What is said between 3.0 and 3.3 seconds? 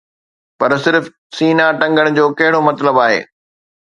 آهي؟